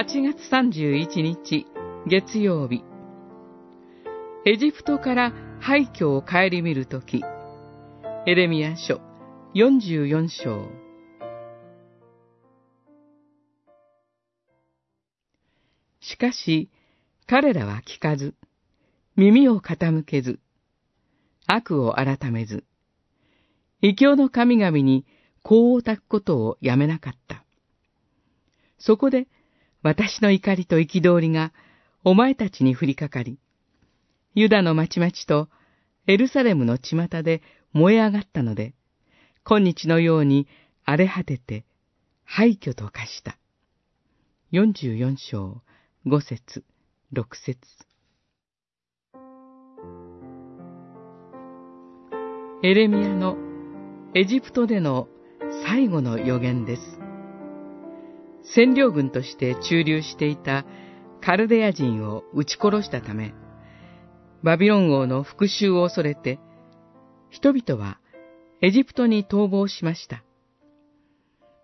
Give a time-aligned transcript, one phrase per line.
[0.00, 1.66] 8月31日
[2.06, 2.82] 月曜日
[4.46, 7.22] エジプトから廃墟を顧みるとき
[8.26, 8.98] エレミア書
[9.54, 10.70] 44章
[16.00, 16.70] しかし
[17.26, 18.34] 彼らは聞かず
[19.16, 20.40] 耳を傾けず
[21.46, 22.64] 悪を改めず
[23.82, 25.04] 異教の神々に
[25.42, 27.44] 香を焚くことをやめなかった。
[28.80, 29.28] そこで
[29.82, 31.52] 私の怒りと憤りが
[32.04, 33.38] お前たちに降りかかり、
[34.34, 35.48] ユダの町々と
[36.06, 38.74] エルサレムの巷で燃え上がったので、
[39.44, 40.48] 今日のように
[40.84, 41.64] 荒れ果てて
[42.24, 43.38] 廃墟と化した。
[44.52, 45.62] 44章
[46.06, 46.64] 5節
[47.12, 47.58] 6節
[52.62, 53.36] エレミアの
[54.14, 55.08] エジプトでの
[55.64, 56.99] 最後の予言です。
[58.44, 60.64] 占領軍として駐留していた
[61.20, 63.34] カルデア人を撃ち殺したため、
[64.42, 66.38] バビロン王の復讐を恐れて、
[67.30, 68.00] 人々は
[68.62, 70.24] エジプトに逃亡しました。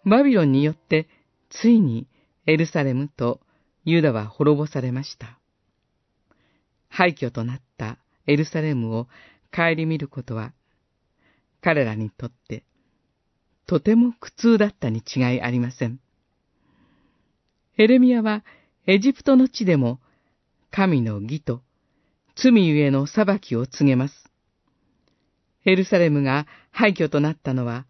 [0.04, 1.08] バビロンによって
[1.50, 2.06] ついに
[2.46, 3.40] エルサレムと
[3.84, 5.38] ユダは滅ぼされました。
[6.88, 9.08] 廃墟となったエルサレムを
[9.54, 10.52] 顧みることは、
[11.60, 12.64] 彼らにとって
[13.66, 15.98] とても苦痛だったに違いありません。
[17.78, 18.44] エレミアは
[18.86, 20.00] エジプトの地でも
[20.70, 21.62] 神の義と
[22.36, 24.14] 罪ゆえの裁きを告げます。
[25.64, 27.86] エルサレムが廃墟となったのは、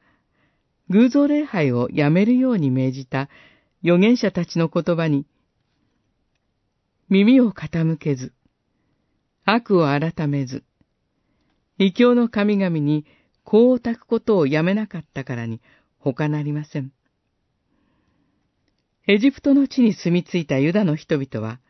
[0.88, 3.28] 偶像礼拝をやめるように命じた
[3.82, 5.26] 預言者たちの言葉に、
[7.08, 8.32] 耳を傾けず、
[9.44, 10.64] 悪を改めず、
[11.78, 13.04] 異教の神々に
[13.42, 15.60] こう炊くことをやめなかったからに
[15.98, 16.92] 他なりません。
[19.08, 21.60] エジプトの地に住み着いたユダの人々は、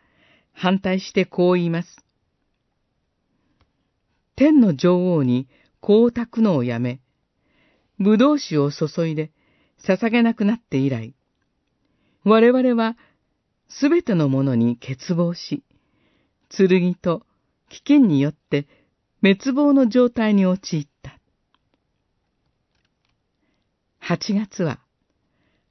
[0.55, 1.99] 反対してこう言います。
[4.37, 5.47] 天の女王に
[5.81, 7.01] こう炊くのをやめ、
[7.99, 9.33] 葡萄酒を注いで
[9.87, 11.15] 捧げなくなって以来、
[12.25, 12.97] 我々は
[13.69, 15.63] すべてのものに欠乏し、
[16.49, 17.27] 剣と
[17.69, 18.67] 危険によって
[19.21, 21.19] 滅亡の状態に陥った。
[24.01, 24.79] 8月は、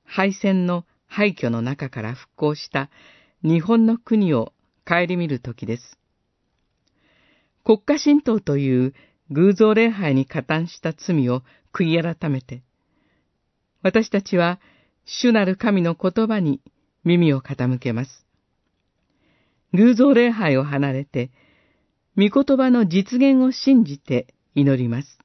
[0.03, 2.89] 敗戦の廃墟の中から復興した
[3.41, 4.51] 日本の国を
[4.85, 5.97] 顧みる時です。
[7.63, 8.93] 国家神道という
[9.31, 12.63] 偶像礼拝に加担した罪を悔い改めて、
[13.81, 14.59] 私たちは
[15.05, 16.59] 主なる神の言葉に
[17.05, 18.25] 耳を傾けます。
[19.73, 21.31] 偶像礼拝を離れて、
[22.17, 25.17] 御言葉の実現を信じて祈ります。